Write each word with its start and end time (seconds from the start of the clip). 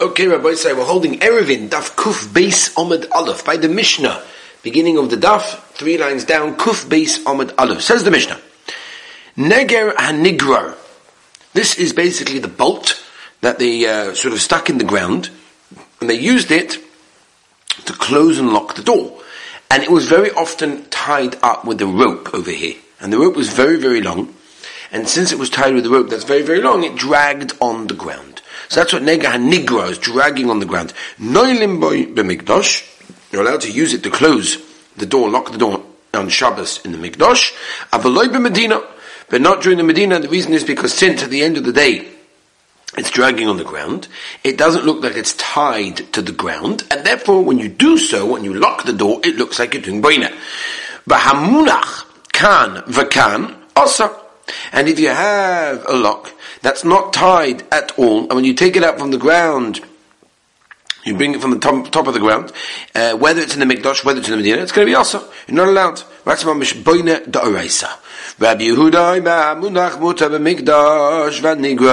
Okay, 0.00 0.26
Rabbi 0.26 0.54
say 0.54 0.72
we're 0.72 0.84
holding 0.84 1.20
Eruvin, 1.20 1.68
Daf 1.68 1.94
Kuf 1.94 2.34
Base 2.34 2.74
Omid 2.74 3.08
Aleph, 3.12 3.44
by 3.44 3.56
the 3.56 3.68
Mishnah, 3.68 4.24
beginning 4.64 4.98
of 4.98 5.08
the 5.08 5.16
Daf, 5.16 5.60
three 5.74 5.98
lines 5.98 6.24
down, 6.24 6.56
Kuf 6.56 6.88
Base 6.88 7.22
Omid 7.22 7.54
Aleph. 7.56 7.80
Says 7.80 8.02
the 8.02 8.10
Mishnah, 8.10 8.40
Neger 9.36 9.94
Hanigrar. 9.94 10.74
This 11.52 11.78
is 11.78 11.92
basically 11.92 12.40
the 12.40 12.48
bolt 12.48 13.04
that 13.40 13.60
they 13.60 13.86
uh, 13.86 14.14
sort 14.14 14.34
of 14.34 14.40
stuck 14.40 14.68
in 14.68 14.78
the 14.78 14.84
ground, 14.84 15.30
and 16.00 16.10
they 16.10 16.18
used 16.18 16.50
it 16.50 16.76
to 17.84 17.92
close 17.92 18.40
and 18.40 18.52
lock 18.52 18.74
the 18.74 18.82
door. 18.82 19.20
And 19.70 19.84
it 19.84 19.92
was 19.92 20.08
very 20.08 20.32
often 20.32 20.86
tied 20.90 21.36
up 21.40 21.64
with 21.64 21.80
a 21.80 21.86
rope 21.86 22.34
over 22.34 22.50
here. 22.50 22.74
And 23.00 23.12
the 23.12 23.18
rope 23.18 23.36
was 23.36 23.48
very, 23.48 23.78
very 23.78 24.00
long. 24.00 24.34
And 24.90 25.08
since 25.08 25.30
it 25.30 25.38
was 25.38 25.50
tied 25.50 25.74
with 25.74 25.86
a 25.86 25.90
rope 25.90 26.10
that's 26.10 26.24
very, 26.24 26.42
very 26.42 26.60
long, 26.60 26.82
it 26.82 26.96
dragged 26.96 27.52
on 27.60 27.86
the 27.86 27.94
ground. 27.94 28.33
So 28.68 28.80
that's 28.80 28.92
what 28.92 29.02
Nega 29.02 29.24
Hanigra 29.24 29.90
is 29.90 29.98
dragging 29.98 30.50
on 30.50 30.60
the 30.60 30.66
ground. 30.66 30.92
Noilim 31.18 31.80
boy 31.80 32.06
b'mikdosh. 32.06 32.90
You're 33.32 33.42
allowed 33.42 33.62
to 33.62 33.70
use 33.70 33.92
it 33.92 34.02
to 34.04 34.10
close 34.10 34.58
the 34.96 35.06
door, 35.06 35.28
lock 35.30 35.50
the 35.50 35.58
door 35.58 35.84
on 36.12 36.28
Shabbos 36.28 36.80
in 36.84 36.92
the 36.92 36.98
Mikdosh. 36.98 37.52
Avaloi 37.90 38.26
b'Medina. 38.26 38.84
But 39.28 39.40
not 39.40 39.62
during 39.62 39.78
the 39.78 39.84
Medina. 39.84 40.20
The 40.20 40.28
reason 40.28 40.52
is 40.52 40.64
because 40.64 40.92
since 40.92 41.22
at 41.22 41.30
the 41.30 41.42
end 41.42 41.56
of 41.56 41.64
the 41.64 41.72
day, 41.72 42.08
it's 42.96 43.10
dragging 43.10 43.48
on 43.48 43.56
the 43.56 43.64
ground. 43.64 44.06
It 44.44 44.56
doesn't 44.56 44.84
look 44.84 45.02
like 45.02 45.16
it's 45.16 45.34
tied 45.34 46.12
to 46.12 46.22
the 46.22 46.32
ground, 46.32 46.84
and 46.90 47.04
therefore, 47.04 47.42
when 47.42 47.58
you 47.58 47.68
do 47.68 47.98
so, 47.98 48.26
when 48.26 48.44
you 48.44 48.54
lock 48.54 48.84
the 48.84 48.92
door, 48.92 49.20
it 49.24 49.36
looks 49.36 49.58
like 49.58 49.74
you're 49.74 49.82
doing 49.82 50.02
boina. 50.02 50.32
Bahamunach 51.08 52.04
kan 52.32 52.82
vakan 52.82 53.56
also. 53.74 54.14
And 54.72 54.88
if 54.88 55.00
you 55.00 55.08
have 55.08 55.84
a 55.88 55.96
lock 55.96 56.30
that's 56.64 56.82
not 56.82 57.12
tied 57.12 57.62
at 57.70 57.92
all, 57.98 58.20
and 58.20 58.32
when 58.32 58.44
you 58.44 58.54
take 58.54 58.74
it 58.74 58.82
out 58.82 58.98
from 58.98 59.10
the 59.10 59.18
ground, 59.18 59.82
you 61.04 61.14
bring 61.14 61.34
it 61.34 61.42
from 61.42 61.50
the 61.50 61.58
top, 61.58 61.90
top 61.90 62.06
of 62.06 62.14
the 62.14 62.20
ground, 62.20 62.52
uh, 62.94 63.14
whether 63.18 63.42
it's 63.42 63.54
in 63.54 63.60
the 63.60 63.66
Mikdash, 63.66 64.02
whether 64.02 64.18
it's 64.18 64.28
in 64.28 64.32
the 64.32 64.38
Medina, 64.38 64.62
it's 64.62 64.72
going 64.72 64.86
to 64.86 64.90
be 64.90 64.94
also. 64.94 65.30
You're 65.46 65.56
not 65.56 65.68
allowed. 65.68 66.02
Rabbi 66.24 66.40
Yehuda 68.62 69.20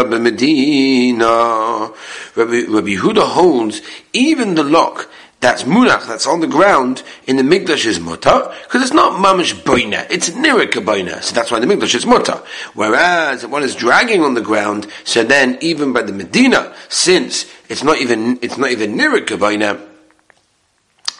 b'medina. 0.09 1.93
Rabbi 2.37 2.95
Yehuda 2.95 3.27
holds 3.27 3.81
even 4.13 4.55
the 4.55 4.63
lock 4.63 5.09
that's 5.41 5.63
munach, 5.63 6.07
that's 6.07 6.27
on 6.27 6.39
the 6.39 6.47
ground 6.47 7.01
in 7.25 7.35
the 7.35 7.43
Migdash 7.43 7.85
is 7.85 7.99
muta, 7.99 8.55
because 8.63 8.83
it's 8.83 8.93
not 8.93 9.13
mamish 9.13 9.55
boina, 9.63 10.05
it's 10.11 10.29
nirika 10.29 10.83
boina, 10.85 11.21
so 11.21 11.33
that's 11.33 11.51
why 11.51 11.59
the 11.59 11.65
Migdash 11.65 11.95
is 11.95 12.05
muta. 12.05 12.43
Whereas 12.75 13.45
one 13.45 13.63
is 13.63 13.75
dragging 13.75 14.21
on 14.21 14.35
the 14.35 14.41
ground, 14.41 14.87
so 15.03 15.23
then 15.23 15.57
even 15.61 15.93
by 15.93 16.03
the 16.03 16.13
Medina, 16.13 16.73
since 16.89 17.51
it's 17.69 17.83
not 17.83 17.97
even, 17.97 18.37
it's 18.43 18.57
not 18.57 18.69
even 18.69 18.95
nirika 18.95 19.35
boina, 19.35 19.81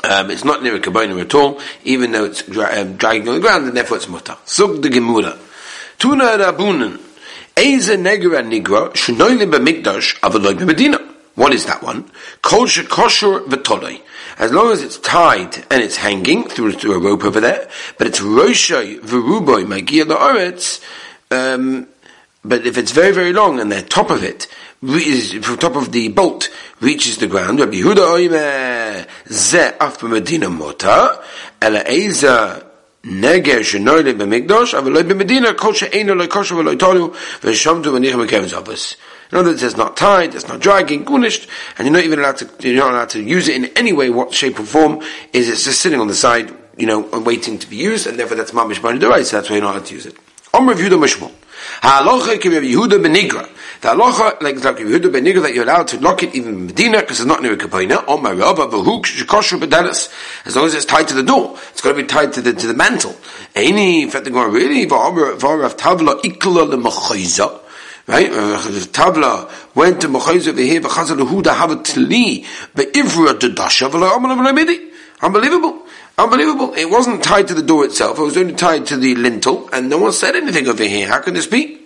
um, 0.03 0.31
it's 0.31 0.45
not 0.45 0.61
nirika 0.61 0.94
boina 0.94 1.19
at 1.19 1.33
all, 1.33 1.59
even 1.83 2.11
though 2.11 2.25
it's 2.25 2.44
dra- 2.44 2.80
um, 2.80 2.97
dragging 2.97 3.27
on 3.27 3.36
the 3.36 3.42
ground, 3.42 3.66
and 3.66 3.75
therefore 3.75 3.97
it's 3.97 4.08
muta. 4.08 4.38
Sug 4.45 4.83
the 4.83 4.89
Gemura. 4.89 5.38
Tuna 5.97 6.25
rabunan. 6.38 6.99
Eze 7.58 7.97
negra 7.97 8.42
nigra, 8.44 8.94
shnoilim 8.94 9.52
b'mikdash, 9.52 10.19
avaloi 10.19 10.53
b'medina. 10.53 11.11
What 11.34 11.53
is 11.53 11.67
that 11.67 11.83
one? 11.83 12.11
Kol 12.42 12.67
shekosher 12.67 13.45
v'toloi. 13.45 14.01
As 14.39 14.53
long 14.53 14.73
as 14.73 14.83
it's 14.83 14.98
tied 14.98 15.56
and 15.70 15.83
it's 15.83 15.97
hanging 15.97 16.48
through, 16.48 16.73
through 16.73 16.95
a 16.95 16.98
rope 16.98 17.25
over 17.25 17.41
there, 17.41 17.69
but 17.98 18.06
it's 18.06 18.20
roshay 18.20 19.01
v'ruboy 19.01 19.67
magia 19.67 20.05
la'oretz, 20.05 20.83
um, 21.31 21.87
but 22.45 22.67
if 22.67 22.79
it's 22.79 22.92
very, 22.92 23.12
very 23.12 23.33
long 23.33 23.61
and 23.61 23.70
the 23.70 23.83
top 23.83 24.11
of 24.11 24.23
it, 24.23 24.47
is, 24.83 25.33
from 25.33 25.59
top 25.59 25.77
of 25.77 25.92
the 25.92 26.09
bolt, 26.09 26.48
reaches 26.81 27.19
the 27.19 27.27
ground, 27.27 27.61
Rabbi 27.61 27.77
Yehuda 27.77 28.06
oime 28.15 29.06
ze 29.29 29.73
af 29.81 29.98
b'medina 29.98 30.51
mota, 30.51 31.23
ela 31.61 31.83
eza 31.87 32.62
נגר 33.09 33.62
שנוילה 33.62 34.13
במקדוש, 34.13 34.74
אבל 34.74 34.92
לא 34.92 35.02
במדינה, 35.02 35.52
כל 35.52 35.74
שאינו 35.74 36.14
לא 36.14 36.27
כושר 36.27 36.57
ולא 36.57 36.70
יתולו, 36.70 37.11
ושומתו 37.45 37.92
מניח 37.92 38.17
בקרב 38.17 38.47
זבס. 38.47 38.95
in 39.31 39.37
other 39.37 39.52
words, 39.52 39.64
it's 39.64 39.77
not 39.77 39.95
tied, 39.95 40.36
it's 40.36 40.47
not 40.47 40.59
dragging, 40.59 41.05
gunished, 41.05 41.47
and 41.77 41.87
you're 41.87 41.95
not 41.95 42.03
even 42.03 42.19
allowed 42.19 42.37
to, 42.37 42.49
you're 42.67 42.83
not 42.83 42.92
allowed 42.92 43.09
to 43.11 43.23
use 43.23 43.47
it 43.47 43.55
in 43.55 43.65
any 43.77 43.93
way, 43.93 44.09
what 44.09 44.33
shape 44.33 44.59
or 44.59 44.64
form, 44.64 45.02
is 45.31 45.47
it's 45.47 45.64
just 45.64 45.80
sitting 45.80 46.02
on 46.02 46.08
the 46.08 46.14
side, 46.14 46.53
you 46.77 46.86
know, 46.86 46.99
waiting 46.99 47.58
to 47.58 47.69
be 47.69 47.77
used, 47.77 48.08
and 48.08 48.19
therefore 48.19 48.36
that's 48.36 48.52
mamish 48.52 48.81
bani 48.81 48.99
derai, 48.99 49.23
so 49.23 49.37
that's 49.37 49.49
why 49.49 49.55
you're 49.55 49.64
not 49.64 49.75
allowed 49.75 49.86
to 49.86 49.95
use 49.95 50.05
it. 50.05 50.17
Om 50.53 50.67
Rav 50.67 50.77
Yehuda 50.77 51.02
Mishmol. 51.02 51.31
Ha'alocha 51.81 52.42
ki 52.42 52.49
Rav 52.49 52.64
Yehuda 52.64 53.02
benigra. 53.02 53.47
The 53.80 53.87
halacha, 53.87 54.42
like, 54.42 54.61
Rav 54.61 54.75
Yehuda 54.75 55.09
benigra, 55.09 55.43
that 55.43 55.55
you're 55.55 55.63
allowed 55.63 55.87
to 55.87 55.99
lock 56.02 56.23
it 56.23 56.36
even 56.36 56.53
in 56.53 56.65
Medina, 56.65 56.99
because 56.99 57.21
it's 57.21 57.27
not 57.27 57.42
near 57.42 57.53
a 57.53 57.58
kapaina. 57.58 58.05
Om 58.09 58.21
my 58.21 58.31
Rabba 58.31 58.67
v'huk 58.67 59.05
shekosher 59.05 59.58
b'dalas. 59.61 60.11
As 60.45 60.58
long 60.58 60.65
as 60.65 60.75
it's 60.75 60.83
tied 60.83 61.08
to 61.08 61.13
the 61.13 61.23
door. 61.23 61.58
It's 61.69 61.80
got 61.80 61.93
to 61.93 61.95
be 61.95 62.03
tied 62.03 62.33
to 62.33 62.42
the, 62.42 62.52
to 62.52 62.67
the 62.67 62.73
mantle. 62.73 63.13
Eini, 63.55 64.02
in 64.02 64.09
fact, 64.09 64.25
the 64.25 64.31
Gemara 64.31 64.49
really, 64.49 64.86
v'amar 64.86 65.73
tavla 65.77 66.19
ikla 66.21 66.67
l'machayza 66.67 67.61
right? 68.11 68.30
Uh, 68.32 68.58
Tabla 68.92 69.49
went 69.76 70.02
to 70.02 70.08
Mechayz 70.08 70.48
over 70.48 70.61
here, 70.61 70.82
v'chazal 70.82 71.26
lehuda 71.26 71.55
havat 71.55 71.95
li, 71.95 72.45
be'ivra 72.76 73.33
dedasha, 73.39 73.89
v'la 73.89 74.92
Unbelievable. 75.23 75.86
Unbelievable. 76.17 76.73
It 76.73 76.89
wasn't 76.89 77.23
tied 77.23 77.48
to 77.48 77.54
the 77.54 77.61
door 77.64 77.86
itself, 77.86 78.20
it 78.20 78.22
was 78.22 78.38
only 78.38 78.54
tied 78.54 78.86
to 78.88 78.98
the 78.98 79.16
lintel, 79.16 79.70
and 79.72 79.89
no 79.89 79.98
one 79.98 80.11
said 80.11 80.36
anything 80.36 80.67
over 80.67 80.83
here. 80.83 81.08
How 81.08 81.22
can 81.22 81.33
this 81.33 81.48
be? 81.48 81.80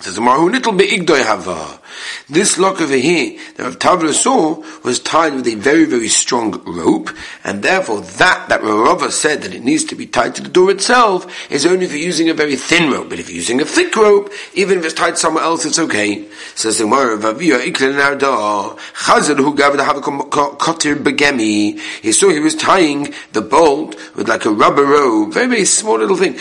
Says 0.00 0.20
Mahu 0.20 0.50
little 0.50 0.72
beigdoy 0.72 1.24
hava. 1.24 1.80
This 2.26 2.56
lock 2.56 2.80
over 2.80 2.96
here 2.96 3.38
that 3.56 3.64
Rav 3.64 3.78
Tavla 3.78 4.14
saw 4.14 4.64
was 4.82 4.98
tied 4.98 5.34
with 5.34 5.46
a 5.46 5.56
very, 5.56 5.84
very 5.84 6.08
strong 6.08 6.52
rope, 6.64 7.10
and 7.44 7.62
therefore 7.62 8.00
that 8.00 8.48
that 8.48 8.62
Rava 8.62 9.12
said 9.12 9.42
that 9.42 9.52
it 9.52 9.62
needs 9.62 9.84
to 9.84 9.94
be 9.94 10.06
tied 10.06 10.34
to 10.36 10.42
the 10.42 10.48
door 10.48 10.70
itself 10.70 11.26
is 11.50 11.66
only 11.66 11.86
for 11.86 11.98
using 11.98 12.30
a 12.30 12.34
very 12.34 12.56
thin 12.56 12.90
rope. 12.90 13.10
But 13.10 13.18
if 13.18 13.28
you're 13.28 13.36
using 13.36 13.60
a 13.60 13.66
thick 13.66 13.94
rope, 13.94 14.32
even 14.54 14.78
if 14.78 14.86
it's 14.86 14.94
tied 14.94 15.18
somewhere 15.18 15.44
else, 15.44 15.66
it's 15.66 15.78
okay. 15.78 16.26
Says 16.54 16.78
the 16.78 16.84
Gemara, 16.84 17.18
Vavia 17.18 17.58
Chazal 17.60 19.36
who 19.36 19.54
gave 19.54 19.76
the 19.76 19.82
kotir 19.82 20.94
begemi. 20.94 21.78
He 22.00 22.12
saw 22.12 22.30
he 22.30 22.40
was 22.40 22.54
tying 22.54 23.12
the 23.32 23.42
bolt 23.42 23.96
with 24.16 24.30
like 24.30 24.46
a 24.46 24.50
rubber 24.50 24.86
rope, 24.86 25.34
very, 25.34 25.46
very 25.46 25.64
small 25.66 25.98
little 25.98 26.16
thing. 26.16 26.36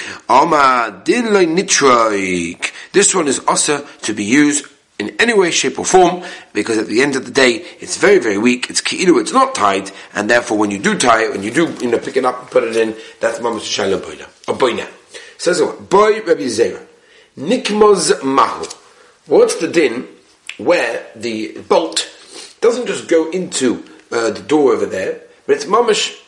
This 2.93 3.13
one 3.13 3.27
is 3.27 3.39
also 3.39 3.85
to 4.03 4.13
be 4.13 4.23
used 4.23 4.67
in 5.09 5.15
any 5.19 5.33
way, 5.33 5.51
shape 5.51 5.79
or 5.79 5.85
form, 5.85 6.23
because 6.53 6.77
at 6.77 6.87
the 6.87 7.01
end 7.01 7.15
of 7.15 7.25
the 7.25 7.31
day, 7.31 7.65
it's 7.79 7.97
very, 7.97 8.19
very 8.19 8.37
weak, 8.37 8.69
it's 8.69 8.81
ki'ilu, 8.81 9.19
it's 9.19 9.33
not 9.33 9.55
tied, 9.55 9.91
and 10.13 10.29
therefore 10.29 10.57
when 10.57 10.71
you 10.71 10.79
do 10.79 10.97
tie 10.97 11.25
it, 11.25 11.31
when 11.31 11.43
you 11.43 11.51
do, 11.51 11.73
you 11.81 11.89
know, 11.89 11.99
pick 11.99 12.17
it 12.17 12.25
up 12.25 12.41
and 12.41 12.51
put 12.51 12.63
it 12.63 12.75
in, 12.75 12.95
that's 13.19 13.39
mamash 13.39 13.61
shayla 13.61 13.99
boina. 13.99 14.23
A 14.47 14.57
boina. 14.57 14.87
Says 15.37 15.61
what? 15.61 15.89
Boy 15.89 16.21
Rabbi 16.21 16.43
Zera. 16.43 16.85
Nikmoz 17.37 18.23
mahu. 18.23 18.65
What's 19.27 19.55
the 19.55 19.67
din 19.67 20.07
where 20.57 21.05
the 21.15 21.57
bolt 21.67 22.09
doesn't 22.61 22.87
just 22.87 23.07
go 23.07 23.29
into 23.31 23.83
uh, 24.11 24.29
the 24.29 24.41
door 24.41 24.73
over 24.73 24.85
there, 24.85 25.21
but 25.45 25.55
it's 25.55 25.65
mamash 25.65 26.19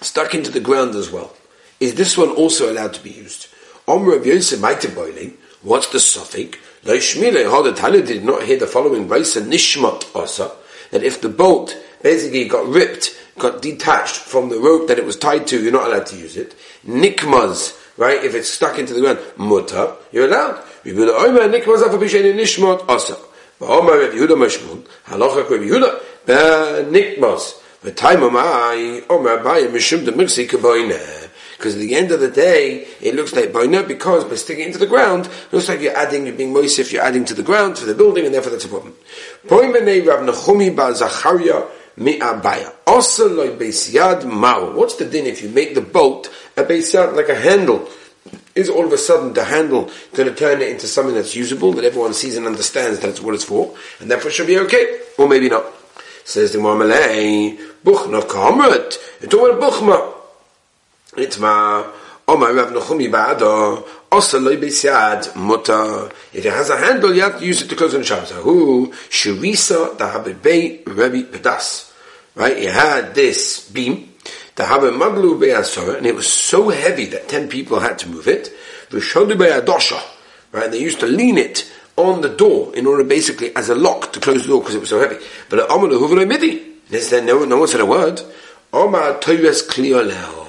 stuck 0.00 0.34
into 0.34 0.50
the 0.50 0.60
ground 0.60 0.94
as 0.94 1.10
well. 1.10 1.34
Is 1.80 1.94
this 1.94 2.16
one 2.16 2.30
also 2.30 2.72
allowed 2.72 2.94
to 2.94 3.02
be 3.02 3.10
used? 3.10 3.48
Om 3.86 4.06
Rav 4.06 4.24
Yosef 4.24 4.60
boiling. 4.94 5.36
What's 5.64 5.88
the 5.88 5.98
suffix? 5.98 6.58
Leishmile, 6.84 7.74
Tanya 7.74 8.02
did 8.02 8.22
not 8.22 8.42
hear 8.42 8.58
the 8.58 8.66
following 8.66 9.08
Raisa 9.08 9.40
Nishmat 9.40 10.14
Asa, 10.14 10.52
that 10.90 11.02
if 11.02 11.22
the 11.22 11.30
bolt 11.30 11.74
basically 12.02 12.46
got 12.46 12.66
ripped, 12.66 13.16
got 13.38 13.62
detached 13.62 14.16
from 14.16 14.50
the 14.50 14.58
rope 14.58 14.88
that 14.88 14.98
it 14.98 15.06
was 15.06 15.16
tied 15.16 15.46
to, 15.46 15.62
you're 15.62 15.72
not 15.72 15.88
allowed 15.88 16.04
to 16.06 16.16
use 16.16 16.36
it. 16.36 16.54
Nikmaz, 16.86 17.80
right, 17.96 18.22
if 18.22 18.34
it's 18.34 18.50
stuck 18.50 18.78
into 18.78 18.92
the 18.92 19.00
ground, 19.00 19.20
muta, 19.38 19.96
you're 20.12 20.26
allowed. 20.26 20.62
Nikmaz 20.84 21.82
Asa. 22.86 23.16
Rav 23.60 23.84
Yehuda 24.12 24.36
Mashmul, 24.36 24.84
halacha 25.06 25.48
Rav 25.48 25.60
Yehuda, 25.60 26.00
nikmaz, 26.90 27.54
v'taimam 27.82 28.36
ai, 28.36 29.02
omar 29.08 29.38
abayim 29.38 29.70
mishum 29.72 30.04
de 30.04 30.12
mirsi 30.12 30.46
kaboineh 30.46 31.23
because 31.56 31.74
at 31.74 31.80
the 31.80 31.94
end 31.94 32.10
of 32.10 32.20
the 32.20 32.30
day, 32.30 32.86
it 33.00 33.14
looks 33.14 33.32
like 33.34 33.52
by 33.52 33.66
not 33.66 33.88
because 33.88 34.24
by 34.24 34.34
sticking 34.34 34.64
into 34.64 34.78
the 34.78 34.86
ground, 34.86 35.26
it 35.26 35.52
looks 35.52 35.68
like 35.68 35.80
you're 35.80 35.96
adding, 35.96 36.26
you're 36.26 36.36
being 36.36 36.52
moisif, 36.52 36.92
you're 36.92 37.02
adding 37.02 37.24
to 37.24 37.34
the 37.34 37.42
ground, 37.42 37.76
to 37.76 37.84
the 37.86 37.94
building, 37.94 38.24
and 38.24 38.34
therefore 38.34 38.52
that's 38.52 38.64
a 38.64 38.68
problem. 38.68 38.94
What's 44.76 44.96
the 44.96 45.04
din 45.10 45.26
if 45.26 45.42
you 45.42 45.48
make 45.48 45.74
the 45.74 45.80
boat 45.80 46.28
a 46.56 46.64
beisyad, 46.64 47.14
like 47.16 47.28
a 47.28 47.34
handle? 47.34 47.88
Is 48.54 48.68
all 48.70 48.84
of 48.84 48.92
a 48.92 48.98
sudden 48.98 49.32
the 49.32 49.44
handle 49.44 49.90
going 50.12 50.28
to 50.28 50.34
turn 50.34 50.60
it 50.62 50.68
into 50.68 50.86
something 50.86 51.14
that's 51.14 51.34
usable, 51.34 51.72
that 51.72 51.84
everyone 51.84 52.14
sees 52.14 52.36
and 52.36 52.46
understands 52.46 53.00
that's 53.00 53.20
what 53.20 53.34
it's 53.34 53.44
for, 53.44 53.74
and 54.00 54.10
therefore 54.10 54.30
it 54.30 54.34
should 54.34 54.46
be 54.46 54.58
okay? 54.58 55.00
Or 55.18 55.28
maybe 55.28 55.48
not. 55.48 55.64
Says 56.24 56.52
the 56.52 56.58
Marmalay, 56.58 57.58
Buchna 57.84 58.22
Kamrat. 58.22 58.96
It's 59.20 59.34
all 59.34 59.50
about 59.50 59.72
Buchma. 59.72 60.13
Itma 61.16 61.90
Omar 62.26 62.54
Rav 62.54 62.72
Nechumi 62.72 63.10
Ba'ado, 63.10 63.86
Osa 64.10 64.38
Loi 64.40 64.56
B'Siad 64.56 65.36
Muta. 65.36 66.10
If 66.32 66.46
it 66.46 66.52
has 66.52 66.70
a 66.70 66.76
handle, 66.78 67.14
you 67.14 67.20
have 67.20 67.38
to 67.38 67.44
use 67.44 67.60
it 67.60 67.68
to 67.68 67.76
close 67.76 67.94
on 67.94 68.02
Shabbos. 68.02 68.30
Who? 68.30 68.88
Shirisa 69.10 69.96
Dahabei 69.98 70.86
Rebbe 70.86 71.30
Pedas. 71.30 71.92
Right? 72.34 72.58
You 72.58 72.70
had 72.70 73.14
this 73.14 73.68
beam, 73.68 74.14
Dahabe 74.56 74.90
Maglu 74.96 75.38
Be'asora, 75.38 75.98
and 75.98 76.06
it 76.06 76.14
was 76.14 76.26
so 76.26 76.70
heavy 76.70 77.04
that 77.06 77.28
ten 77.28 77.48
people 77.48 77.80
had 77.80 77.98
to 77.98 78.08
move 78.08 78.26
it. 78.26 78.50
V'shodu 78.88 79.36
Be'adosha. 79.36 80.02
Right? 80.50 80.70
They 80.70 80.80
used 80.80 81.00
to 81.00 81.06
lean 81.06 81.36
it 81.36 81.70
on 81.96 82.22
the 82.22 82.30
door 82.30 82.74
in 82.74 82.86
order 82.86 83.04
basically 83.04 83.54
as 83.54 83.68
a 83.68 83.74
lock 83.74 84.14
to 84.14 84.20
close 84.20 84.42
the 84.42 84.48
door 84.48 84.60
because 84.60 84.74
it 84.74 84.80
was 84.80 84.88
so 84.88 84.98
heavy. 84.98 85.22
But 85.50 85.70
Omar 85.70 85.90
Huvuloi 85.90 86.26
Midi. 86.26 86.70
This 86.88 87.12
No, 87.12 87.44
no 87.44 87.58
one 87.58 87.68
said 87.68 87.80
a 87.80 87.86
word. 87.86 88.20
Omar 88.72 89.20
Toyves 89.20 89.68
Klioleo 89.68 90.43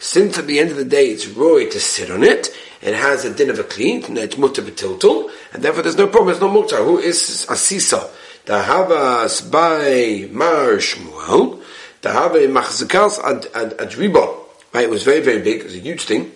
since 0.00 0.38
at 0.38 0.46
the 0.46 0.58
end 0.58 0.70
of 0.70 0.78
the 0.78 0.84
day 0.84 1.10
it's 1.10 1.28
roy 1.28 1.68
to 1.68 1.78
sit 1.78 2.10
on 2.10 2.24
it, 2.24 2.48
it 2.80 2.94
has 2.94 3.26
a 3.26 3.32
din 3.32 3.50
of 3.50 3.58
a 3.58 3.64
clean, 3.64 4.16
it's 4.16 4.38
mutter 4.38 4.62
betiltul, 4.62 5.30
and 5.52 5.62
therefore 5.62 5.82
there's 5.82 5.98
no 5.98 6.08
problem, 6.08 6.30
it's 6.30 6.40
no 6.40 6.50
mutter. 6.50 6.78
Who 6.78 6.98
is 6.98 7.46
a 7.48 7.52
asisa? 7.52 8.10
The 8.46 8.62
havas 8.62 9.42
by 9.50 10.32
Mar 10.32 10.78
Shmuel, 10.78 11.62
the 12.00 12.12
have 12.12 12.32
machzikas 12.32 13.22
ad 13.22 13.42
adriba. 13.76 14.38
Right, 14.72 14.84
it 14.84 14.90
was 14.90 15.02
very, 15.02 15.20
very 15.20 15.42
big, 15.42 15.60
it 15.60 15.64
was 15.64 15.74
a 15.74 15.78
huge 15.78 16.04
thing. 16.04 16.32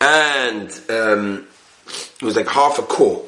And 0.00 0.70
um, 0.88 1.46
it 1.86 2.22
was 2.22 2.34
like 2.34 2.48
half 2.48 2.78
a 2.78 2.82
core. 2.82 3.24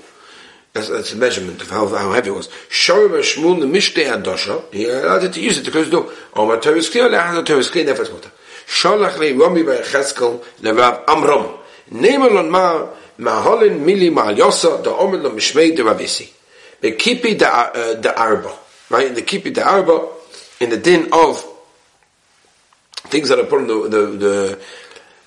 That's, 0.73 0.89
that's 0.89 1.13
a 1.13 1.17
measurement 1.17 1.61
of 1.61 1.69
how, 1.69 1.89
how 1.89 2.13
heavy 2.13 2.31
it 2.31 2.35
was. 2.35 2.49
Shorim 2.71 3.21
Shmuel 3.21 3.61
the 3.61 3.67
Mishtei 3.67 4.07
Adosha, 4.07 4.73
he 4.73 4.89
allowed 4.89 5.25
it 5.25 5.35
to 5.35 5.43
use 5.43 5.59
it 5.59 5.65
to 5.65 5.71
close 5.71 5.91
the 5.91 6.01
door. 6.01 6.13
Omar 6.35 6.61
Torah 6.61 6.77
is 6.77 6.89
clear, 6.89 7.11
has 7.11 7.37
a 7.37 7.43
Torah 7.43 7.59
is 7.59 7.69
clear, 7.69 7.85
therefore 7.85 8.05
it's 8.05 8.15
mutter. 8.15 8.31
Sholach 8.67 9.19
le 9.19 9.33
Romi 9.33 9.63
Becheskel 9.63 10.43
le 10.63 10.73
Rav 10.73 11.05
Amram. 11.09 11.59
Nemelon 11.93 12.51
ma 12.51 12.89
maholin 13.19 13.81
mili 13.81 14.13
ma 14.13 14.33
yosa 14.33 14.83
da 14.83 14.91
lo 14.91 15.31
mishmei 15.31 15.75
de 15.75 15.83
Ravisi. 15.83 16.29
The 16.81 16.93
kipi 16.93 17.39
de 17.39 18.15
arba. 18.17 18.53
Right? 18.91 19.09
In 19.09 19.15
the 19.15 19.23
kipi 19.23 19.53
de 19.55 19.67
arba, 19.67 20.09
in 20.61 20.71
the 20.71 20.77
din 20.77 21.09
of 21.13 21.45
things 23.09 23.29
that 23.29 23.39
are 23.39 23.45
put 23.45 23.61
on 23.61 23.67
the, 23.67 23.89
the, 23.89 24.07
the 24.17 24.61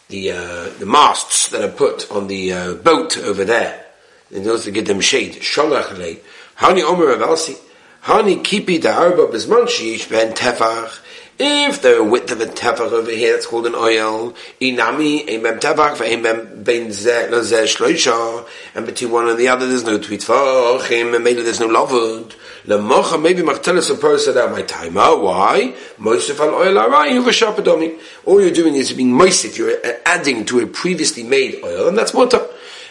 the 0.09 0.31
uh, 0.31 0.69
the 0.79 0.85
masts 0.85 1.49
that 1.49 1.63
are 1.63 1.71
put 1.71 2.11
on 2.11 2.27
the 2.27 2.51
uh, 2.51 2.73
boat 2.73 3.17
over 3.17 3.45
there 3.45 3.85
in 4.31 4.47
order 4.47 4.61
to 4.61 4.71
give 4.71 4.85
them 4.85 4.99
shade. 4.99 5.33
Sholach 5.35 5.97
le. 5.97 6.17
Hani 6.57 6.83
omer 6.83 7.15
avalsi. 7.15 7.57
Hani 8.03 8.43
kipi 8.43 8.81
da 8.81 8.99
arba 8.99 9.27
sheish 9.27 10.09
ben 10.09 10.33
tefach. 10.33 10.99
If 11.41 11.81
the 11.83 12.03
width 12.03 12.31
of 12.31 12.41
a 12.41 12.47
tefach 12.47 12.91
over 12.91 13.09
here, 13.09 13.31
that's 13.31 13.45
called 13.45 13.65
an 13.65 13.73
oil. 13.73 14.33
Inami, 14.59 15.23
a 15.29 15.37
mem 15.37 15.57
tefach, 15.57 15.95
ve'em 15.95 16.21
ben 16.65 16.87
zeh, 16.89 17.29
lo 17.31 17.39
zeh 17.39 17.63
shloisha. 17.63 18.45
And 18.75 18.85
between 18.85 19.11
one 19.11 19.29
and 19.29 19.39
the 19.39 19.47
other, 19.47 19.65
there's 19.65 19.85
no 19.85 19.99
tvitfachim, 19.99 21.15
and 21.15 21.23
maybe 21.23 21.41
there's 21.41 21.61
no 21.61 21.69
lavud. 21.69 22.35
Lemocha, 22.65 23.21
maybe 23.21 23.41
machtelis 23.41 23.89
a 23.89 23.95
person 23.95 24.37
out 24.37 24.51
my 24.51 24.63
timer. 24.63 24.99
Ah, 24.99 25.15
why? 25.15 25.73
Moisef 25.97 26.39
al 26.41 26.55
oil 26.55 26.73
arai, 26.73 27.11
arayu 27.11 27.23
v'shapadomi. 27.23 27.97
All 28.25 28.41
you're 28.41 28.51
doing 28.51 28.75
is 28.75 28.91
being 28.91 29.13
moisef, 29.13 29.57
you're 29.57 29.77
adding 30.05 30.43
to 30.43 30.59
a 30.59 30.67
previously 30.67 31.23
made 31.23 31.63
oil, 31.63 31.87
and 31.87 31.97
that's 31.97 32.13
mutter. 32.13 32.45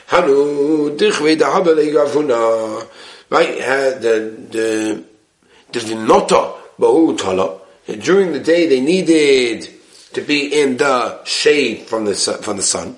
Hanu, 0.07 0.97
dichve. 0.97 2.89
Right, 3.31 3.59
the, 3.59 4.47
the, 4.51 5.05
the 5.71 5.79
vinota, 5.81 6.55
bahu 6.81 7.19
tala, 7.19 7.58
during 7.97 8.33
the 8.33 8.41
day 8.41 8.69
they 8.69 8.81
needed 8.81 9.69
to 10.13 10.21
be 10.21 10.61
in 10.61 10.77
the 10.77 11.25
shade 11.25 11.87
from 11.87 12.05
the 12.05 12.15
sun, 12.15 12.43
from 12.43 12.57
the 12.57 12.63
sun. 12.63 12.97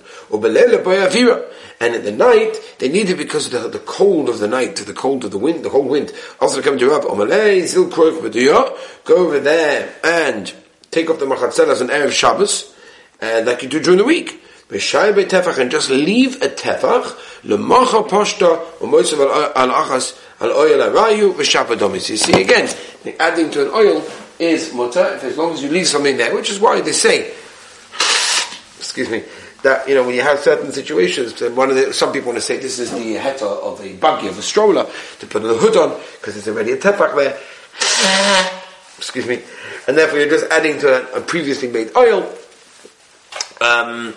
And 1.83 1.95
in 1.95 2.05
the 2.05 2.13
night, 2.13 2.61
they 2.79 2.89
needed 2.89 3.17
because 3.17 3.47
of 3.47 3.63
the, 3.63 3.69
the 3.69 3.79
cold 3.79 4.29
of 4.29 4.39
the 4.39 4.49
night, 4.49 4.77
the 4.77 4.93
cold 4.93 5.25
of 5.25 5.31
the 5.31 5.39
wind, 5.39 5.65
the 5.65 5.71
cold 5.71 5.89
wind. 5.89 6.13
Also 6.41 6.61
come 6.61 6.79
to 6.79 6.91
Rav 6.91 7.03
go 9.05 9.17
over 9.17 9.41
there 9.41 9.95
and 10.05 10.53
take 10.91 11.09
off 11.09 11.19
the 11.19 11.27
machatzelas 11.27 11.81
on 11.81 11.89
Erev 11.89 12.13
Shabbos, 12.13 12.75
and 13.21 13.47
like 13.47 13.63
you 13.63 13.69
do 13.69 13.81
during 13.81 13.99
the 13.99 14.05
week. 14.05 14.43
And 14.71 14.81
just 15.71 15.91
leave 15.91 16.41
a 16.43 16.49
tefach, 16.49 17.17
al-achas, 19.57 20.15
al-oil 20.41 20.83
al-rayu, 20.83 21.33
v'shapadomis. 21.33 22.09
You 22.11 22.17
see 22.17 22.41
again, 22.41 22.69
adding 23.19 23.51
to 23.51 23.63
an 23.63 23.71
oil 23.75 24.05
is 24.41 24.73
mutter 24.73 25.19
as 25.23 25.37
long 25.37 25.53
as 25.53 25.63
you 25.63 25.71
leave 25.71 25.87
something 25.87 26.17
there, 26.17 26.35
which 26.35 26.51
is 26.51 26.59
why 26.59 26.81
they 26.81 26.93
say, 26.93 27.33
excuse 28.79 29.11
me, 29.11 29.23
that 29.63 29.87
you 29.89 29.95
know 29.95 30.05
when 30.05 30.15
you 30.15 30.23
have 30.23 30.39
certain 30.41 30.73
situations, 30.73 31.41
one 31.41 31.71
of 31.71 31.77
the 31.77 31.93
some 31.93 32.13
people 32.13 32.29
want 32.29 32.39
to 32.39 32.43
say 32.43 32.59
this 32.59 32.79
is 32.79 32.91
the 32.91 33.17
heter 33.17 33.43
of 33.43 33.81
a 33.85 33.93
buggy 33.95 34.29
of 34.29 34.39
a 34.39 34.43
stroller 34.43 34.89
to 35.19 35.27
put 35.27 35.43
the 35.43 35.55
hood 35.55 35.77
on 35.77 36.01
because 36.19 36.35
there's 36.35 36.49
already 36.49 36.73
a 36.73 36.77
tefach 36.77 37.15
there. 37.17 37.39
excuse 38.97 39.27
me, 39.27 39.43
and 39.87 39.97
therefore 39.97 40.19
you're 40.19 40.31
just 40.31 40.51
adding 40.51 40.79
to 40.79 41.15
a, 41.15 41.19
a 41.19 41.21
previously 41.21 41.69
made 41.69 41.95
oil. 41.97 42.35
Um, 43.61 44.15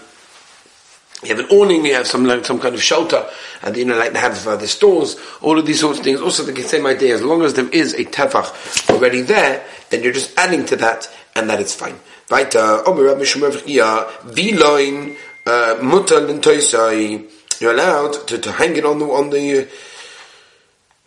you 1.25 1.35
have 1.35 1.39
an 1.39 1.57
awning, 1.57 1.85
you 1.85 1.93
have 1.93 2.07
some 2.07 2.25
like, 2.25 2.45
some 2.45 2.59
kind 2.59 2.75
of 2.75 2.81
shelter, 2.81 3.25
and 3.61 3.75
you 3.75 3.85
know, 3.85 3.97
like 3.97 4.13
they 4.13 4.19
have 4.19 4.47
uh, 4.47 4.55
the 4.55 4.67
stores, 4.67 5.17
all 5.41 5.57
of 5.57 5.65
these 5.65 5.79
sorts 5.79 5.99
of 5.99 6.05
things. 6.05 6.21
Also, 6.21 6.43
the 6.43 6.61
same 6.63 6.85
idea. 6.85 7.13
As 7.15 7.21
long 7.21 7.41
as 7.43 7.53
there 7.53 7.69
is 7.69 7.93
a 7.93 8.05
tefach 8.05 8.89
already 8.89 9.21
there, 9.21 9.65
then 9.89 10.03
you're 10.03 10.13
just 10.13 10.37
adding 10.37 10.65
to 10.65 10.75
that, 10.77 11.09
and 11.35 11.49
that 11.49 11.59
is 11.59 11.73
fine. 11.73 11.99
Right? 12.29 12.55
Uh, 12.55 12.83
uh, 12.85 12.95
You're 17.59 17.73
allowed 17.73 18.27
to, 18.27 18.37
to 18.39 18.51
hang 18.51 18.75
it 18.75 18.85
on 18.85 18.99
the 18.99 19.05
on 19.05 19.29
the 19.29 19.67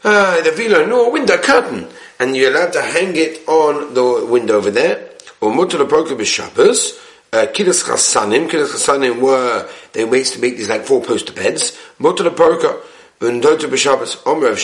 uh, 0.04 0.40
the 0.42 0.50
viloin 0.50 0.88
no 0.88 1.10
window 1.10 1.36
curtain, 1.38 1.88
and 2.18 2.36
you're 2.36 2.50
allowed 2.50 2.72
to 2.74 2.82
hang 2.82 3.16
it 3.16 3.46
on 3.48 3.94
the 3.94 4.26
window 4.26 4.56
over 4.56 4.70
there. 4.70 5.10
Or 5.40 5.52
mutal 5.52 5.86
b'Shabbos 5.86 7.05
uh, 7.36 7.46
Kiddush 7.52 7.84
Chasanim. 7.84 8.50
Kiddush 8.50 8.70
Chasanim 8.70 9.20
were, 9.20 9.68
they 9.92 10.08
used 10.08 10.32
to 10.34 10.40
make 10.40 10.56
these 10.56 10.68
like 10.68 10.84
four 10.84 11.02
poster 11.02 11.32
beds. 11.32 11.78
B'Shabbos, 12.00 14.26
Omer 14.26 14.48
of 14.48 14.58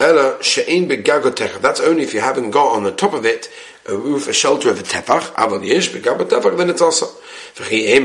uh, 0.00 0.42
She'in. 0.42 0.88
That's 0.88 1.80
only 1.80 2.02
if 2.02 2.12
you 2.14 2.20
haven't 2.20 2.50
got 2.50 2.76
on 2.76 2.84
the 2.84 2.92
top 2.92 3.14
of 3.14 3.24
it 3.24 3.48
a 3.88 3.96
roof, 3.96 4.28
a 4.28 4.32
shelter 4.32 4.70
of 4.70 4.80
a 4.80 4.82
tefach, 4.82 5.32
Aval 5.34 5.64
Yesh, 5.64 5.88
then 5.88 6.70
it's 6.70 6.82
also. 6.82 7.06
V'chi 7.54 7.94
Ein 7.94 8.04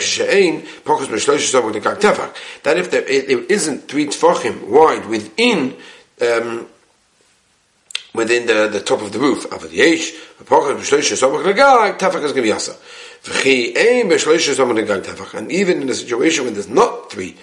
She'in, 0.00 0.62
Begagotefach. 0.90 2.34
That 2.62 2.78
if 2.78 2.90
there, 2.90 3.02
if 3.02 3.28
there 3.28 3.44
isn't 3.44 3.88
three 3.88 4.06
tefachim 4.06 4.68
wide 4.68 5.04
within, 5.06 5.76
um, 6.22 6.66
within 8.14 8.46
the, 8.46 8.68
the 8.68 8.80
top 8.80 9.00
of 9.02 9.12
the 9.12 9.18
roof. 9.18 9.48
Aval 9.50 9.72
yesh, 9.72 10.12
apochas 10.42 10.76
b'shleishes 10.76 11.20
samach 11.20 11.44
legag, 11.44 11.98
tafak 11.98 12.22
is 12.22 12.32
going 12.32 12.34
to 12.34 12.42
be 12.42 12.52
asa. 12.52 12.72
V'chi 13.22 13.76
ein 13.76 14.08
b'shleishes 14.10 14.56
samach 14.56 14.84
legag 14.84 15.02
tafak. 15.02 15.34
And 15.34 15.50
even 15.50 15.82
in 15.82 15.88
a 15.88 15.94
situation 15.94 16.44
when 16.44 16.54
there's 16.54 16.68
not 16.68 17.10
three 17.10 17.36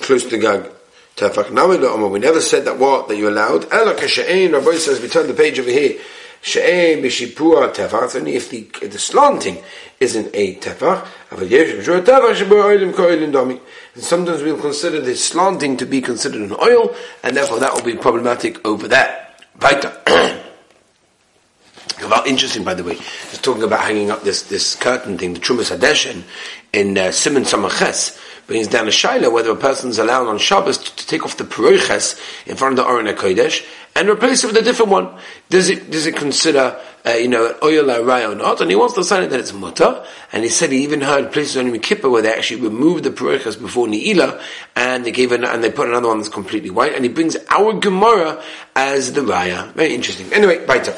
close 0.00 0.24
to 0.24 0.30
the 0.30 0.38
gag, 0.38 0.70
tefach. 1.16 1.50
Now 1.50 1.68
we 1.68 2.18
never 2.18 2.40
said 2.40 2.64
that 2.66 2.78
what 2.78 3.08
that 3.08 3.16
you 3.16 3.28
allowed. 3.28 3.72
Ela 3.72 3.94
kashein. 3.94 4.52
Rabbi 4.52 4.76
says 4.76 5.00
we 5.00 5.08
turn 5.08 5.26
the 5.26 5.34
page 5.34 5.58
over 5.58 5.70
here. 5.70 5.98
She'ein 6.42 7.02
b'shipua 7.02 7.74
tefach. 7.74 8.14
Only 8.16 8.36
if 8.36 8.50
the 8.50 8.68
the 8.86 8.98
slanting 8.98 9.62
isn't 9.98 10.30
a 10.34 10.56
tefach. 10.56 11.06
And 13.94 14.04
sometimes 14.04 14.42
we'll 14.42 14.60
consider 14.60 15.00
the 15.00 15.14
slanting 15.16 15.76
to 15.78 15.86
be 15.86 16.00
considered 16.02 16.42
an 16.42 16.52
oil, 16.62 16.94
and 17.22 17.36
therefore 17.36 17.58
that 17.60 17.72
will 17.72 17.82
be 17.82 17.96
problematic 17.96 18.64
over 18.66 18.86
there. 18.86 19.25
Weiter. 19.60 19.92
Well, 22.02 22.24
interesting, 22.26 22.62
by 22.62 22.74
the 22.74 22.84
way. 22.84 22.94
Just 22.94 23.42
talking 23.42 23.62
about 23.62 23.80
hanging 23.80 24.10
up 24.10 24.22
this, 24.22 24.42
this 24.44 24.76
curtain 24.76 25.16
thing, 25.16 25.34
the 25.34 25.40
Trumas 25.40 25.74
Hadeshin, 25.76 26.22
in 26.72 26.96
uh, 26.98 27.10
Simon 27.10 27.44
Samaches, 27.44 28.20
brings 28.46 28.68
down 28.68 28.86
a 28.86 28.90
shaila 28.90 29.32
whether 29.32 29.50
a 29.50 29.56
person 29.56 29.90
is 29.90 29.98
allowed 29.98 30.26
on 30.26 30.38
Shabbos 30.38 30.78
to, 30.78 30.96
to 30.96 31.06
take 31.06 31.24
off 31.24 31.36
the 31.36 31.44
peroiches 31.44 32.20
in 32.46 32.56
front 32.56 32.78
of 32.78 32.84
the 32.84 32.90
Aron 32.90 33.06
Kodesh 33.16 33.66
and 33.96 34.10
replace 34.10 34.44
it 34.44 34.48
with 34.48 34.56
a 34.56 34.62
different 34.62 34.92
one. 34.92 35.08
Does 35.48 35.70
it 35.70 35.90
does 35.90 36.06
it 36.06 36.16
consider 36.16 36.78
uh, 37.06 37.10
you 37.12 37.28
know 37.28 37.48
an 37.48 37.54
oil 37.62 37.90
or 37.90 38.34
not? 38.34 38.60
And 38.60 38.70
he 38.70 38.76
wants 38.76 38.94
to 38.94 39.04
sign 39.04 39.22
it 39.22 39.28
that 39.28 39.40
it's 39.40 39.54
mutter. 39.54 40.04
And 40.32 40.44
he 40.44 40.50
said 40.50 40.70
he 40.70 40.82
even 40.82 41.00
heard 41.00 41.32
places 41.32 41.56
on 41.56 41.66
Yom 41.66 41.78
Kippur 41.78 42.10
where 42.10 42.22
they 42.22 42.32
actually 42.32 42.60
removed 42.60 43.04
the 43.04 43.10
peroiches 43.10 43.56
before 43.56 43.86
Ne'ilah 43.86 44.40
and 44.76 45.04
they 45.04 45.12
gave 45.12 45.32
an, 45.32 45.44
and 45.44 45.64
they 45.64 45.70
put 45.70 45.88
another 45.88 46.08
one 46.08 46.18
that's 46.18 46.28
completely 46.28 46.70
white. 46.70 46.94
And 46.94 47.04
he 47.04 47.10
brings 47.10 47.36
our 47.48 47.72
Gemara 47.72 48.42
as 48.74 49.14
the 49.14 49.22
raya. 49.22 49.72
Very 49.72 49.94
interesting. 49.94 50.30
Anyway, 50.32 50.64
weiter. 50.66 50.92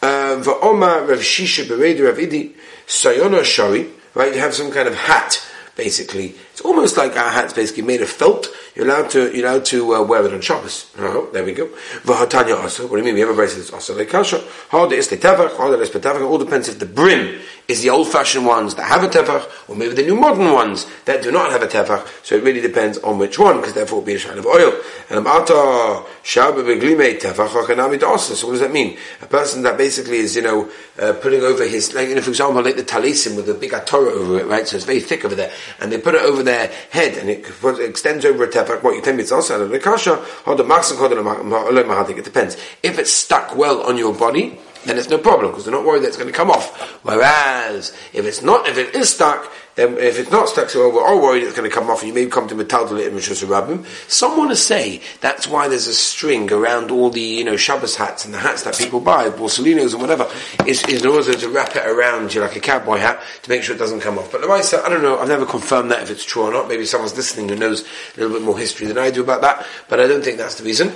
Uh, 0.00 0.40
Va'oma 0.40 1.06
Rav 1.06 1.18
Shisha 1.18 1.64
Beredi 1.64 2.04
Rav 2.06 2.16
Idi 2.16 2.54
Sayona 2.86 3.44
Shari. 3.44 3.90
Right, 4.14 4.34
you 4.34 4.40
have 4.40 4.54
some 4.54 4.72
kind 4.72 4.88
of 4.88 4.94
hat 4.94 5.44
basically 5.76 6.34
It's 6.58 6.66
almost 6.66 6.96
like 6.96 7.16
our 7.16 7.30
hat's 7.30 7.52
basically 7.52 7.84
made 7.84 8.02
of 8.02 8.08
felt. 8.08 8.48
You're 8.74 8.86
allowed 8.86 9.10
to, 9.10 9.32
you're 9.32 9.46
allowed 9.46 9.64
to 9.66 9.94
uh, 9.94 10.02
wear 10.02 10.26
it 10.26 10.34
on 10.34 10.40
Shabbos. 10.40 10.90
Oh, 10.98 11.30
there 11.32 11.44
we 11.44 11.52
go. 11.52 11.66
V'hatanya. 12.02 12.60
What 12.60 12.90
do 12.90 12.96
you 12.96 13.04
mean? 13.04 13.14
We 13.14 13.20
have 13.20 13.28
a 13.28 13.34
bracelet 13.34 13.58
that's 13.58 13.72
also 13.72 13.96
like 13.96 14.08
kasha. 14.08 14.42
Hard 14.70 14.90
is 14.90 15.12
is 15.12 15.24
all 15.24 16.38
depends 16.38 16.68
if 16.68 16.80
the 16.80 16.86
brim 16.86 17.38
is 17.68 17.82
the 17.82 17.90
old-fashioned 17.90 18.46
ones 18.46 18.74
that 18.76 18.84
have 18.84 19.04
a 19.04 19.08
tefach, 19.08 19.68
or 19.68 19.76
maybe 19.76 19.94
the 19.94 20.02
new 20.02 20.16
modern 20.16 20.52
ones 20.54 20.86
that 21.04 21.22
do 21.22 21.30
not 21.30 21.52
have 21.52 21.62
a 21.62 21.66
tefach. 21.66 22.08
So 22.24 22.34
it 22.34 22.42
really 22.42 22.62
depends 22.62 22.96
on 22.98 23.18
which 23.18 23.38
one, 23.38 23.58
because 23.58 23.74
therefore 23.74 23.98
it 23.98 24.00
will 24.00 24.06
be 24.06 24.14
a 24.14 24.18
shine 24.18 24.38
of 24.38 24.46
oil. 24.46 24.72
And 25.10 25.18
amata 25.20 26.02
shabba 26.24 26.64
beglime 26.64 27.20
tefach 27.20 28.20
So 28.34 28.46
what 28.46 28.52
does 28.54 28.60
that 28.60 28.72
mean? 28.72 28.96
A 29.20 29.26
person 29.26 29.62
that 29.62 29.76
basically 29.76 30.16
is, 30.16 30.34
you 30.34 30.42
know, 30.42 30.70
uh, 30.98 31.12
putting 31.12 31.42
over 31.42 31.64
his, 31.64 31.92
like, 31.94 32.08
you 32.08 32.14
know, 32.14 32.22
for 32.22 32.30
example, 32.30 32.62
like 32.62 32.76
the 32.76 32.82
talisim 32.82 33.36
with 33.36 33.46
the 33.46 33.54
big 33.54 33.72
atorah 33.72 34.12
over 34.12 34.40
it, 34.40 34.46
right? 34.46 34.66
So 34.66 34.76
it's 34.76 34.86
very 34.86 35.00
thick 35.00 35.26
over 35.26 35.34
there, 35.34 35.52
and 35.78 35.92
they 35.92 35.98
put 35.98 36.14
it 36.14 36.22
over 36.22 36.42
their 36.48 36.66
head, 36.90 37.16
and 37.18 37.28
it 37.30 37.46
extends 37.80 38.24
over 38.24 38.44
a 38.44 38.48
tefach. 38.48 38.82
What 38.82 38.94
you 38.94 39.02
tell 39.02 39.14
me 39.14 39.22
it's 39.22 39.32
also 39.32 39.70
a 39.70 39.78
kasha. 39.78 40.24
Or 40.46 40.56
the 40.56 40.64
maxim 40.64 40.96
It 40.98 42.24
depends. 42.24 42.56
If 42.82 42.98
it's 42.98 43.12
stuck 43.12 43.56
well 43.56 43.82
on 43.82 43.98
your 43.98 44.14
body 44.14 44.58
then 44.88 44.98
it's 44.98 45.08
no 45.08 45.18
problem 45.18 45.50
because 45.50 45.64
they're 45.64 45.74
not 45.74 45.84
worried 45.84 46.02
that 46.02 46.08
it's 46.08 46.16
going 46.16 46.30
to 46.30 46.36
come 46.36 46.50
off. 46.50 46.98
Whereas 47.04 47.92
if 48.12 48.24
it's 48.24 48.42
not, 48.42 48.66
if 48.66 48.78
it 48.78 48.94
is 48.94 49.10
stuck, 49.10 49.52
then 49.78 49.96
if 49.96 50.18
it's 50.18 50.32
not 50.32 50.48
stuck 50.48 50.68
so 50.70 50.92
we're 50.92 51.06
all 51.06 51.22
worried 51.22 51.44
it's 51.44 51.56
going 51.56 51.68
to 51.68 51.74
come 51.74 51.88
off, 51.88 52.02
and 52.02 52.08
you 52.08 52.14
may 52.14 52.26
come 52.26 52.48
to 52.48 52.54
metal 52.56 52.96
it 52.96 53.06
in 53.06 53.14
Rabbim. 53.14 53.86
Some 54.10 54.36
want 54.36 54.50
to 54.50 54.56
say 54.56 55.00
that's 55.20 55.46
why 55.46 55.68
there's 55.68 55.86
a 55.86 55.94
string 55.94 56.52
around 56.52 56.90
all 56.90 57.10
the 57.10 57.20
you 57.20 57.44
know 57.44 57.56
Shabbos 57.56 57.94
hats 57.94 58.24
and 58.24 58.34
the 58.34 58.38
hats 58.38 58.64
that 58.64 58.76
people 58.76 58.98
buy, 58.98 59.28
Borsalinos 59.30 59.92
and 59.92 60.02
whatever, 60.02 60.28
is, 60.66 60.84
is 60.86 61.04
in 61.04 61.08
order 61.08 61.32
to 61.32 61.48
wrap 61.48 61.76
it 61.76 61.86
around 61.86 62.34
you 62.34 62.40
like 62.40 62.56
a 62.56 62.60
cowboy 62.60 62.96
hat 62.96 63.22
to 63.42 63.50
make 63.50 63.62
sure 63.62 63.76
it 63.76 63.78
doesn't 63.78 64.00
come 64.00 64.18
off. 64.18 64.32
But 64.32 64.40
the 64.40 64.48
right 64.48 64.64
I 64.74 64.88
don't 64.88 65.02
know. 65.02 65.18
I've 65.18 65.28
never 65.28 65.46
confirmed 65.46 65.92
that 65.92 66.02
if 66.02 66.10
it's 66.10 66.24
true 66.24 66.42
or 66.42 66.52
not. 66.52 66.68
Maybe 66.68 66.84
someone's 66.84 67.16
listening 67.16 67.48
who 67.48 67.56
knows 67.56 67.82
a 68.16 68.20
little 68.20 68.36
bit 68.36 68.44
more 68.44 68.58
history 68.58 68.86
than 68.88 68.98
I 68.98 69.10
do 69.10 69.22
about 69.22 69.42
that, 69.42 69.64
but 69.88 70.00
I 70.00 70.08
don't 70.08 70.24
think 70.24 70.38
that's 70.38 70.56
the 70.56 70.64
reason. 70.64 70.92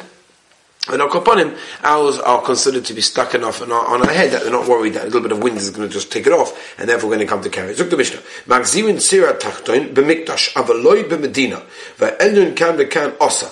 And 0.88 1.00
our 1.00 1.08
kopanim, 1.08 1.56
ours 1.84 2.18
are 2.18 2.42
considered 2.42 2.84
to 2.86 2.94
be 2.94 3.00
stuck 3.00 3.36
enough 3.36 3.62
on 3.62 3.70
our, 3.70 3.86
on 3.86 4.04
our, 4.04 4.12
head 4.12 4.32
that 4.32 4.42
they're 4.42 4.50
not 4.50 4.66
worried 4.66 4.94
that 4.94 5.02
a 5.02 5.04
little 5.04 5.20
bit 5.20 5.30
of 5.30 5.40
wind 5.40 5.56
is 5.56 5.70
going 5.70 5.86
to 5.88 5.92
just 5.92 6.10
take 6.10 6.26
it 6.26 6.32
off, 6.32 6.76
and 6.76 6.88
therefore 6.88 7.08
going 7.08 7.20
to 7.20 7.26
come 7.26 7.40
to 7.40 7.50
carry. 7.50 7.72
Zuk 7.72 7.88
the 7.88 7.96
Mishnah. 7.96 8.18
Magzirin 8.46 9.00
sira 9.00 9.32
tachtoin 9.34 9.94
b'mikdash, 9.94 10.54
avaloi 10.54 11.08
b'medina, 11.08 11.62
va'elun 11.98 12.56
kan 12.56 12.76
v'kan 12.76 13.14
osa. 13.20 13.46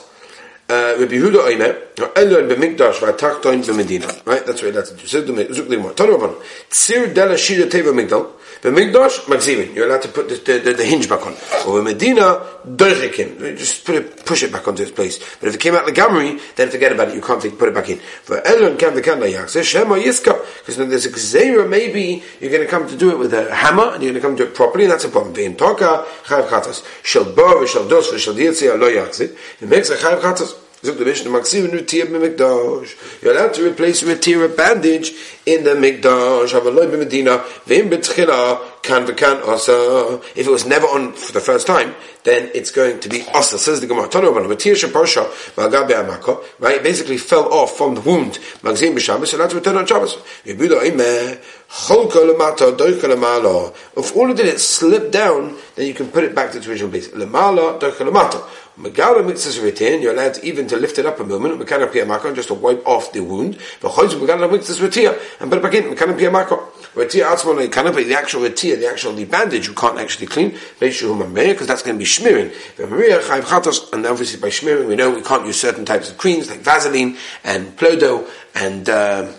Uh, 0.68 0.96
Rabbi 0.99 1.14
Yehuda 1.14 1.46
Oimer, 1.46 1.94
elun 2.14 2.49
b'mikdash 2.50 2.94
va'tachtoin 2.94 3.62
b'medina. 3.62 4.26
Right? 4.26 4.44
That's 4.44 4.60
what 4.60 4.75
that's 4.75 4.90
Zuk 4.90 5.26
the 5.26 5.32
Zuk 5.54 5.68
the 5.68 5.76
Gemara. 5.76 5.94
Tanu 5.94 6.18
Rabban. 6.18 6.42
Tzir 6.68 7.14
dela 7.14 7.38
shira 7.38 7.66
teva 7.66 7.92
migdal, 7.94 8.28
B'migdash, 8.62 9.21
magzimin. 9.25 9.75
You're 9.75 9.87
allowed 9.87 10.02
to 10.02 10.09
put 10.09 10.29
the, 10.29 10.35
the, 10.35 10.75
the, 10.75 10.85
hinge 10.85 11.09
back 11.09 11.26
on. 11.26 11.35
Or 11.67 11.81
Medina, 11.83 12.45
doichekim. 12.69 13.57
Just 13.57 13.87
put 13.87 13.95
it, 13.95 14.26
push 14.26 14.43
it 14.43 14.52
back 14.52 14.69
onto 14.69 14.83
its 14.83 14.93
place. 14.93 15.19
But 15.40 15.49
if 15.49 15.55
it 15.55 15.61
came 15.61 15.75
out 15.75 15.87
the 15.87 15.93
gamri, 15.93 16.38
then 16.57 16.69
forget 16.69 16.93
about 16.93 17.09
it. 17.09 17.14
You 17.14 17.23
can't 17.23 17.40
put 17.59 17.71
it 17.71 17.75
back 17.75 17.88
in. 17.88 17.99
For 17.99 18.47
Elon 18.47 18.76
can 18.76 18.95
the 18.95 19.00
kan 19.00 19.19
yakse 19.19 19.62
shema 19.62 19.95
yiska. 19.95 20.45
Because 20.59 20.76
then 20.76 20.90
there's 20.90 21.07
a 21.07 21.11
gzeira. 21.11 21.67
Maybe 21.67 22.23
you're 22.38 22.50
going 22.50 22.62
to 22.62 22.69
come 22.69 22.87
to 22.87 22.97
do 22.97 23.11
it 23.11 23.19
with 23.19 23.33
a 23.33 23.55
hammer, 23.55 23.95
and 23.95 24.02
you're 24.02 24.12
going 24.12 24.21
to 24.23 24.29
come 24.29 24.37
to 24.37 24.45
do 24.45 24.50
it 24.50 24.55
properly, 24.55 24.85
and 24.85 24.93
that's 24.93 25.05
a 25.05 25.09
problem. 25.09 25.35
Vein 25.35 25.57
toka 25.57 26.05
chayv 26.25 26.49
chatas. 26.49 26.85
Shel 27.02 27.25
bo 27.25 27.64
v'shel 27.64 27.88
dos 27.88 28.12
v'shel 28.12 28.35
yitzia 28.35 28.79
lo 28.79 28.90
yakse. 28.90 29.35
It 29.62 29.69
makes 29.69 29.88
a 29.88 29.97
chayv 29.97 30.21
chatas. 30.21 30.55
The. 30.83 30.95
You're 33.23 33.37
allowed 33.37 33.52
to 33.52 33.71
replace 33.71 34.02
with 34.02 34.23
tear 34.23 34.45
a 34.47 34.49
bandage 34.49 35.12
in 35.50 35.64
the 35.64 35.71
Mikdash. 35.71 36.54
If 40.37 40.47
it 40.47 40.50
was 40.50 40.66
never 40.66 40.87
on 40.87 41.12
for 41.12 41.33
the 41.33 41.40
first 41.40 41.66
time, 41.66 41.95
then 42.25 42.50
it's 42.54 42.71
going 42.71 43.00
to 43.00 43.09
be 43.09 43.26
asa. 43.35 43.59
Says 43.59 43.80
the 43.80 43.87
Gemara. 43.87 44.09
Right? 46.59 46.83
Basically 46.83 47.19
fell 47.19 47.52
off 47.52 47.76
from 47.76 47.95
the 47.95 48.00
wound. 48.00 48.38
Magzim 48.62 48.95
b'Shabbos. 48.95 49.35
Allowed 49.35 49.50
to 49.50 49.57
return 49.57 49.76
on 49.76 49.87
Shabbos. 49.87 50.16
Lemala. 53.26 53.75
If 53.97 54.16
all 54.16 54.30
of 54.30 54.40
it 54.40 54.61
slipped 54.61 55.12
down, 55.12 55.57
then 55.76 55.87
you 55.87 55.95
can 55.95 56.09
put 56.09 56.25
it 56.25 56.35
back 56.35 56.52
to 56.52 56.59
its 56.59 56.66
original 56.66 56.90
place. 56.90 57.09
Lemala 57.09 57.78
doika 57.78 58.09
lemata. 58.09 58.42
Megala 58.78 59.23
mitzvahs 59.23 59.62
retain, 59.62 60.00
you're 60.00 60.14
allowed 60.14 60.38
even 60.42 60.66
to 60.66 60.76
lift 60.76 60.99
it 60.99 61.04
up 61.04 61.21
a 61.21 61.25
moment, 61.25 61.69
just 62.35 62.49
to 62.49 62.54
wipe 62.54 62.83
off 62.87 63.12
the 63.12 63.21
wound. 63.21 63.59
And 65.40 65.50
put 65.50 65.59
it 65.59 65.62
back 65.62 65.75
in, 65.75 65.85
mekana 65.85 66.14
piyamako. 66.18 66.70
Retia 66.94 67.25
atzmo 67.32 67.54
lekana, 67.54 67.94
but 67.94 68.04
the 68.06 68.14
actual 68.14 68.42
retia, 68.42 68.78
the 68.78 68.88
actual 68.88 69.12
the 69.12 69.25
bandage, 69.25 69.66
you 69.66 69.75
can't 69.75 69.99
actually 69.99 70.26
clean. 70.26 70.50
Because 70.78 71.66
that's 71.66 71.82
going 71.82 71.97
to 71.97 71.99
be 71.99 72.04
smearing. 72.04 72.50
And 72.78 74.06
obviously 74.06 74.40
by 74.40 74.50
smearing, 74.50 74.87
we 74.87 74.97
know 74.97 75.11
we 75.11 75.23
can't 75.23 75.47
use 75.47 75.61
certain 75.61 75.85
types 75.85 76.11
of 76.11 76.18
creams, 76.18 76.50
like 76.50 76.61
Vaseline 76.61 77.16
and 77.42 77.76
Plodo 77.76 78.28
and, 78.54 78.88
uh, 78.88 79.32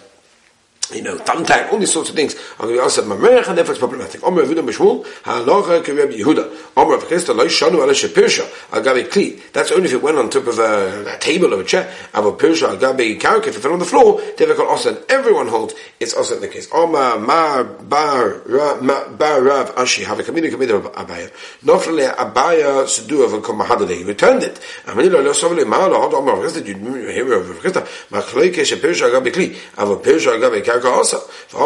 you 0.93 1.01
know, 1.01 1.17
thumbtack, 1.17 1.71
all 1.71 1.79
these 1.79 1.91
sorts 1.91 2.10
of 2.10 2.15
things 2.15 2.36
are 2.60 2.67
going 2.67 2.89
to 2.89 3.01
be 3.01 3.07
Mamerech, 3.07 3.48
and 3.48 3.57
therefore 3.57 3.74
it's 3.74 3.79
problematic. 3.79 4.24
Omer 4.24 4.43
Yehuda 4.43 4.67
Mishmul, 4.67 5.05
Ha'alocha 5.24 5.83
Kereb 5.83 6.17
Yehuda. 6.17 6.71
Omer 6.77 6.95
of 6.95 7.03
Christa, 7.05 7.36
Lo 7.36 7.45
Shonu 7.45 7.75
Ala 7.75 7.93
Shepirsha, 7.93 8.48
Agabe 8.71 9.07
Kli. 9.07 9.51
That's 9.53 9.71
only 9.71 9.86
if 9.86 9.93
it 9.93 10.01
went 10.01 10.17
on 10.17 10.29
top 10.29 10.48
of 10.48 10.60
a, 10.60 11.15
a 11.15 11.17
table 11.19 11.53
or 11.53 11.62
a 11.62 11.63
chair. 11.63 11.91
Ava 12.15 12.31
Pirsha, 12.33 12.77
Agabe 12.77 13.19
Karik, 13.19 13.48
if 13.48 13.57
it 13.57 13.60
fell 13.60 13.74
on 13.74 13.79
the 13.79 13.86
floor, 13.86 14.19
Tevekal 14.19 14.69
Osa, 14.69 14.89
and 14.89 15.05
everyone 15.10 15.48
holds, 15.48 15.74
it's 16.00 16.13
also 16.13 16.39
the 16.39 16.48
case. 16.48 16.67
Omer 16.74 17.19
Mar 17.19 17.63
Bar 17.63 18.39
Bar 18.39 19.41
Rav 19.41 19.75
Ashi, 19.75 20.03
Have 20.03 20.19
a 20.19 20.24
Kamina 20.24 20.50
Kamina 20.51 20.81
Abaya. 20.93 21.31
Nofrele 21.63 22.13
Abaya 22.15 22.86
Sudu 22.86 23.25
of 23.25 23.33
a 23.33 23.39
Komahadade. 23.39 23.98
He 23.98 24.03
returned 24.03 24.43
it. 24.43 24.60
Amanilo 24.86 25.24
Lo 25.24 25.31
Sovle 25.31 25.63
Ma'ala, 25.63 25.95
Hod 26.01 26.13
Omer 26.13 26.33
of 26.33 26.39
Christa, 26.39 26.65
you 26.65 26.75
hear 27.07 27.33
of 27.33 27.45
Christa, 27.62 27.81
Machloike 28.10 28.53
Shepirsha, 28.55 29.10
Agabe 29.10 29.31
Kli. 29.31 29.55
Ava 29.77 29.95
Pirsha, 29.98 30.38
Agabe 30.38 30.63
Karik, 30.63 30.80
Karka 30.81 30.97
also. 30.97 31.21
I 31.53 31.57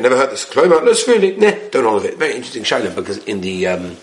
never 0.00 0.16
heard 0.16 0.30
this. 0.30 0.54
Nah, 0.54 1.60
don't 1.70 1.84
hold 1.84 2.04
of 2.04 2.06
it. 2.10 2.18
Very 2.18 2.34
interesting 2.34 2.64
shaila 2.64 2.94
because 2.94 3.18
in 3.24 3.40
the, 3.40 3.66
um, 3.68 3.96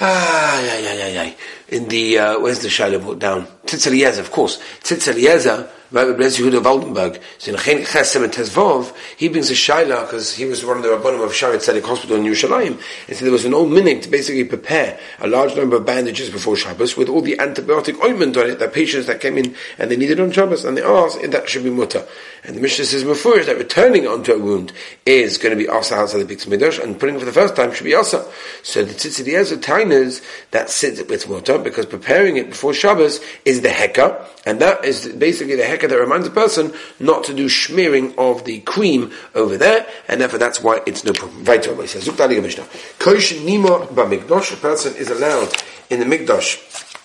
ah, 0.00 0.60
yeah, 0.62 0.78
yeah, 0.78 0.94
yeah, 0.94 1.24
yeah. 1.24 1.32
In 1.72 1.88
the, 1.88 2.18
uh, 2.18 2.38
where's 2.38 2.58
the 2.58 2.68
shaila 2.68 3.02
put 3.02 3.18
down? 3.18 3.46
Tzitz 3.64 3.86
Eliezer, 3.86 4.20
of 4.20 4.30
course. 4.30 4.60
Tzitz 4.82 5.08
Eliezer, 5.08 5.70
Rabbi 5.92 6.12
Bless 6.12 6.38
Yehuda 6.38 6.56
of 6.56 6.64
Waldenberg. 6.64 7.20
So 7.38 7.52
in 7.52 7.58
Chen 7.58 7.78
Chesem 7.84 8.24
and 8.24 8.32
Tezvov, 8.32 8.94
he 9.16 9.28
brings 9.28 9.50
a 9.50 9.54
shaila 9.54 10.06
because 10.06 10.34
he 10.34 10.46
was 10.46 10.64
one 10.64 10.78
of 10.78 10.82
the 10.82 10.88
rabbanim 10.88 11.22
of 11.22 11.32
Shaarei 11.32 11.56
Tzedek 11.56 11.84
Hospital 11.84 12.16
in 12.16 12.24
Yerushalayim. 12.24 12.80
And 13.08 13.16
so 13.16 13.24
there 13.24 13.32
was 13.32 13.44
an 13.44 13.52
old 13.52 13.70
minig 13.70 14.02
to 14.02 14.08
basically 14.08 14.44
prepare 14.44 14.98
a 15.20 15.26
large 15.26 15.54
number 15.54 15.76
of 15.76 15.84
bandages 15.84 16.30
before 16.30 16.56
Shabbos 16.56 16.96
with 16.96 17.10
all 17.10 17.20
the 17.20 17.36
antibiotic 17.36 18.02
ointment 18.02 18.38
on 18.38 18.50
it 18.50 18.58
that 18.58 18.72
patients 18.72 19.06
that 19.06 19.20
came 19.20 19.36
in 19.36 19.54
and 19.78 19.90
they 19.90 19.96
needed 19.96 20.18
on 20.18 20.30
Shabbos 20.32 20.64
and 20.64 20.78
they 20.78 20.82
asked 20.82 21.18
if 21.22 21.30
that 21.30 21.48
should 21.48 21.64
be 21.64 21.70
mutter. 21.70 22.06
And 22.44 22.56
the 22.56 22.60
Mishnah 22.60 22.86
says 22.86 23.04
before 23.04 23.42
that 23.42 23.58
returning 23.58 24.06
onto 24.06 24.32
a 24.32 24.38
wound 24.38 24.72
is 25.04 25.36
going 25.36 25.56
to 25.56 25.62
be 25.62 25.68
asa 25.68 25.94
outside 25.94 26.18
the 26.18 26.24
Big 26.24 26.46
Midrash 26.48 26.78
and 26.78 26.98
putting 26.98 27.16
it 27.16 27.18
for 27.18 27.26
the 27.26 27.32
first 27.32 27.54
time 27.54 27.72
should 27.72 27.84
be 27.84 27.94
asa. 27.94 28.26
So 28.62 28.82
the 28.82 28.94
Tzitz 28.94 29.20
Eliezer 29.20 29.58
tainas 29.58 30.22
that 30.52 30.70
sits 30.70 31.02
with 31.02 31.28
mutter 31.28 31.61
because 31.62 31.86
preparing 31.86 32.36
it 32.36 32.50
before 32.50 32.74
Shabbos 32.74 33.20
is 33.44 33.62
the 33.62 33.68
heka 33.68 34.26
and 34.44 34.60
that 34.60 34.84
is 34.84 35.06
basically 35.08 35.56
the 35.56 35.62
heka 35.62 35.88
that 35.88 35.98
reminds 35.98 36.26
a 36.26 36.30
person 36.30 36.72
not 36.98 37.24
to 37.24 37.34
do 37.34 37.48
smearing 37.48 38.14
of 38.18 38.44
the 38.44 38.60
cream 38.60 39.12
over 39.34 39.56
there, 39.56 39.86
and 40.08 40.20
therefore 40.20 40.38
that's 40.38 40.62
why 40.62 40.80
it's 40.86 41.04
no 41.04 41.12
problem. 41.12 41.44
Right. 41.44 41.64
He 41.64 41.86
says, 41.86 42.04
Kosh 42.04 43.32
nima 43.34 43.86
b'mikdosh, 43.88 44.52
a 44.52 44.56
person 44.56 44.96
is 44.96 45.10
allowed 45.10 45.52
in 45.90 46.00
the 46.00 46.06
mikdash 46.06 46.98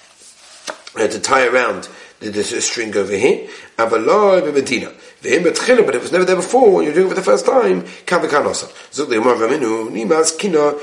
uh, 0.96 1.08
to 1.08 1.20
tie 1.20 1.46
around 1.46 1.90
there's 2.20 2.52
a 2.52 2.62
string 2.62 2.96
over 2.98 3.16
here. 3.16 3.48
Avaloi 3.78 4.42
b'medina. 4.42 4.92
V'im 5.22 5.44
betchila, 5.44 5.86
but 5.86 5.94
it 5.94 6.02
was 6.02 6.12
never 6.12 6.26
there 6.26 6.36
before, 6.36 6.82
you're 6.82 6.94
doing 6.94 7.06
it 7.06 7.10
for 7.10 7.16
the 7.16 7.22
first 7.22 7.46
time, 7.46 7.84
nimas 9.94 10.38
kina, 10.38 10.74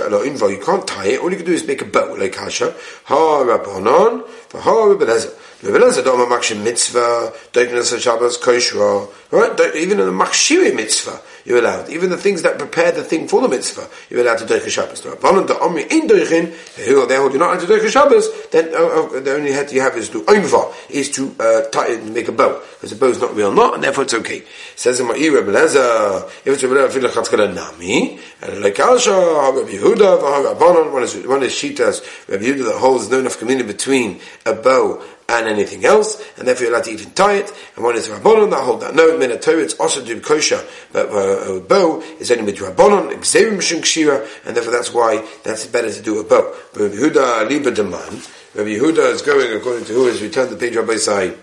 elo. 0.00 0.48
You 0.48 0.58
can't 0.64 0.86
tie 0.86 1.06
it, 1.06 1.20
all 1.20 1.30
you 1.30 1.36
can 1.36 1.46
do 1.46 1.52
is 1.52 1.66
make 1.66 1.82
a 1.82 1.84
bow, 1.84 2.14
like 2.14 2.32
kasha. 2.32 2.74
Ha 3.04 3.44
rabbanon, 3.44 4.22
v'ha 4.50 4.96
rabbanezer. 4.96 5.34
Rabbanezer 5.62 6.04
don't 6.04 6.20
have 6.20 6.30
a 6.30 6.54
mitzvah, 6.62 7.32
Shabbos 7.98 8.38
koshra. 8.38 9.08
Right? 9.32 9.74
Even 9.74 9.98
in 9.98 10.06
the 10.06 10.12
machshiri 10.12 10.76
mitzvah, 10.76 11.20
you're 11.48 11.60
allowed. 11.60 11.88
Even 11.88 12.10
the 12.10 12.18
things 12.18 12.42
that 12.42 12.58
prepare 12.58 12.92
the 12.92 13.02
thing 13.02 13.26
for 13.26 13.40
the 13.40 13.48
mitzvah, 13.48 13.88
you're 14.10 14.20
allowed 14.20 14.36
to 14.38 14.44
doich 14.44 14.68
Shabbos. 14.68 15.00
The 15.00 15.08
Rabbanon, 15.10 15.46
the 15.46 15.58
Omri 15.58 15.84
in 15.84 16.06
doichin, 16.06 16.52
who 16.84 17.00
are 17.00 17.06
who 17.06 17.32
do 17.32 17.38
not 17.38 17.58
have 17.58 17.66
to 17.66 17.72
doich 17.72 17.88
Shabbos, 17.88 18.28
then 18.48 18.74
uh, 18.74 18.76
uh, 18.76 19.20
the 19.20 19.34
only 19.34 19.52
head 19.52 19.72
you 19.72 19.80
have 19.80 19.96
is 19.96 20.10
to 20.10 20.22
oimva, 20.24 20.74
is 20.90 21.10
to 21.12 21.34
uh, 21.40 21.62
tie 21.70 21.92
it 21.92 22.00
and 22.00 22.12
make 22.12 22.28
a 22.28 22.32
bow. 22.32 22.60
Because 22.74 22.90
the 22.90 22.96
bow 22.96 23.06
is 23.06 23.18
not 23.18 23.34
real 23.34 23.50
knot, 23.50 23.74
and 23.74 23.82
therefore 23.82 24.04
it's 24.04 24.12
okay. 24.12 24.44
Says 24.76 25.00
in 25.00 25.08
my 25.08 25.14
ear, 25.14 25.42
Rabbanezer, 25.42 26.28
if 26.44 26.48
it's 26.48 26.62
Rabbanezer, 26.62 26.92
feel 26.92 27.02
like 27.02 27.16
it's 27.16 27.32
nami, 27.32 28.20
and 28.42 28.62
like 28.62 28.74
Alsha, 28.74 29.56
Rabbi 29.56 29.70
Yehuda, 29.70 30.54
Rabbanon, 30.54 30.92
one 30.92 31.02
is, 31.02 31.26
one 31.26 31.42
is 31.42 31.52
Shitas, 31.52 32.28
Rabbi 32.28 32.44
Yehuda 32.44 32.64
that 32.66 32.78
holds 32.78 33.10
no 33.10 33.20
enough 33.20 33.38
communion 33.38 33.66
between 33.66 34.20
a 34.44 34.52
bow 34.52 35.02
and 35.28 35.46
anything 35.46 35.84
else, 35.84 36.22
and 36.38 36.48
therefore 36.48 36.64
you're 36.64 36.74
allowed 36.74 36.84
to 36.84 36.90
even 36.90 37.10
tie 37.10 37.34
it. 37.34 37.52
And 37.76 37.84
one 37.84 37.96
is 37.96 38.08
Rabbanon 38.08 38.50
that 38.50 38.64
hold 38.64 38.80
that. 38.80 38.94
No, 38.94 39.18
Torah 39.36 39.58
it's 39.58 39.74
also 39.74 40.02
do 40.02 40.20
kosher, 40.20 40.64
but 40.92 41.10
uh, 41.10 41.56
a 41.56 41.60
bow 41.60 42.00
is 42.18 42.30
only 42.30 42.44
with 42.44 42.56
Rabbanon, 42.56 43.12
Xerim 43.16 43.84
Shira, 43.84 44.26
and 44.46 44.56
therefore 44.56 44.72
that's 44.72 44.92
why 44.92 45.26
that's 45.44 45.66
better 45.66 45.92
to 45.92 46.02
do 46.02 46.18
a 46.18 46.24
bow. 46.24 46.54
But 46.72 46.80
Rabbi 46.80 46.94
Yehuda 46.94 47.48
Liba 47.48 47.72
Deman, 47.72 48.54
Rabbi 48.54 48.70
Yehuda 48.70 49.12
is 49.12 49.22
going 49.22 49.54
according 49.54 49.84
to 49.86 49.92
who 49.92 50.06
has 50.06 50.22
returned 50.22 50.50
the 50.50 50.56
page 50.56 50.74
Rabbi 50.76 50.96
Sai. 50.96 51.34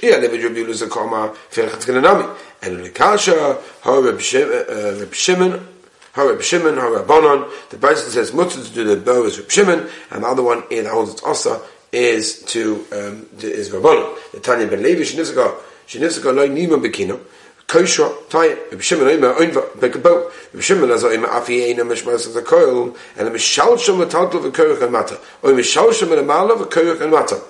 Yeah, 0.00 0.16
Rabbi 0.16 0.36
Yehuda 0.36 0.88
Koma 0.88 1.34
Firchat 1.50 1.84
Gananami, 1.84 2.36
and 2.62 2.78
Lekasha, 2.78 3.60
Rabbi 3.84 5.12
Shimon, 5.12 5.68
Harab 6.14 6.42
Shimon, 6.42 6.74
Harab 6.76 7.06
Bonon. 7.06 7.50
The 7.70 7.76
Braisa 7.76 8.08
says 8.08 8.32
mutter 8.32 8.62
to 8.62 8.72
do 8.72 8.84
the 8.84 8.96
bow 8.96 9.24
is 9.24 9.40
Reb 9.40 9.50
Shimon, 9.50 9.88
and 10.12 10.22
the 10.22 10.28
other 10.28 10.44
one 10.44 10.62
in 10.70 10.86
holds 10.86 11.14
it's 11.14 11.24
Asa 11.24 11.60
is 11.92 12.42
to 12.44 12.84
um, 12.92 13.26
is 13.38 13.70
Rabbanon. 13.70 14.16
The 14.32 14.40
Tanya 14.40 14.66
ben 14.66 14.82
Levi 14.82 15.02
Shinizaka 15.02 15.54
Shinizaka 15.86 16.34
loy 16.34 16.48
nima 16.48 16.82
bekino. 16.82 17.20
Kosher 17.66 18.10
tie 18.28 18.56
Reb 18.70 18.80
Shimon 18.80 19.06
oima 19.06 19.36
oinva 19.36 19.70
bekabo. 19.72 20.32
Reb 20.52 20.62
Shimon 20.62 20.90
as 20.90 21.04
oima 21.04 21.26
afi 21.26 21.74
eina 21.74 21.80
mishmas 21.80 22.26
as 22.26 22.34
a 22.36 22.42
koil 22.42 22.96
and 23.16 23.28
a 23.28 23.30
mishal 23.30 23.74
shom 23.74 24.04
v'taltl 24.04 24.50
v'koyach 24.50 24.82
and 24.82 24.92
mata. 24.92 25.20
Oim 25.42 25.58
mishal 25.58 25.90
shom 25.90 26.08
v'mala 26.08 26.56
v'koyach 26.56 27.00
and 27.02 27.10
mata. 27.12 27.40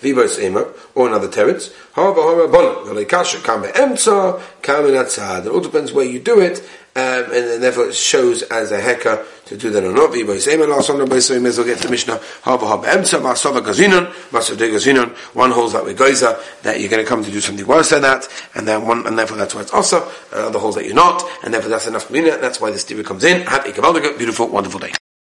Vibos 0.00 0.38
Ema, 0.38 0.66
or 0.94 1.08
another 1.08 1.28
teretz. 1.28 1.72
However, 1.94 2.20
however, 2.20 2.48
bon, 2.48 2.86
v'leikasha 2.86 3.42
kam 3.42 3.62
be'emtza, 3.62 4.42
kam 4.62 4.86
in 4.86 4.92
atzad. 4.92 5.46
It 5.46 5.52
all 5.52 5.60
depends 5.60 5.92
where 5.92 6.04
you 6.04 6.18
do 6.18 6.40
it, 6.40 6.62
um, 6.96 7.24
and, 7.24 7.34
and, 7.34 7.62
therefore 7.62 7.88
it 7.88 7.94
shows 7.94 8.42
as 8.44 8.72
a 8.72 8.80
heka 8.80 9.26
to 9.44 9.56
do 9.56 9.70
that 9.70 9.84
or 9.84 9.92
not. 9.92 10.16
Ema, 10.16 10.32
last 10.64 10.88
one, 10.88 10.98
Rabbi 10.98 11.16
Yisrael, 11.16 11.42
may 11.42 11.50
as 11.50 11.58
well 11.58 11.66
get 11.66 11.78
the 11.78 11.90
Mishnah. 11.90 12.20
However, 12.42 12.66
however, 12.66 12.86
emtza, 12.86 13.20
masova 13.20 13.60
gazinon, 13.60 14.06
masova 14.30 14.68
gazinon. 14.68 15.14
One 15.34 15.50
holds 15.50 15.74
that 15.74 15.84
with 15.84 15.98
goiza, 15.98 16.40
that 16.62 16.80
you're 16.80 16.88
going 16.88 17.04
to 17.04 17.08
come 17.08 17.22
to 17.22 17.30
do 17.30 17.40
something 17.40 17.66
worse 17.66 17.90
than 17.90 18.02
that, 18.02 18.28
and 18.54 18.66
then 18.66 18.86
one, 18.86 19.06
and 19.06 19.18
therefore 19.18 19.36
that's 19.36 19.54
why 19.54 19.60
it's 19.60 19.72
also, 19.72 20.10
and 20.32 20.40
other 20.40 20.58
holds 20.58 20.76
that 20.76 20.86
you're 20.86 20.94
not, 20.94 21.22
and 21.44 21.52
therefore 21.52 21.70
that's 21.70 21.86
enough 21.86 22.10
mina, 22.10 22.38
that's 22.38 22.60
why 22.60 22.70
this 22.70 22.84
theory 22.84 23.04
comes 23.04 23.24
in. 23.24 23.42
Have 23.42 23.66
a 23.66 24.16
beautiful, 24.16 24.48
wonderful 24.48 24.80
day. 24.80 24.92